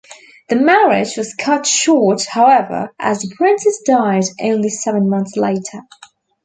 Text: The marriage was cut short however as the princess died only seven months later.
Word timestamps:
The 0.49 0.55
marriage 0.55 1.15
was 1.15 1.35
cut 1.35 1.67
short 1.67 2.25
however 2.25 2.89
as 2.99 3.19
the 3.19 3.31
princess 3.35 3.79
died 3.85 4.23
only 4.41 4.69
seven 4.69 5.07
months 5.11 5.37
later. 5.37 5.81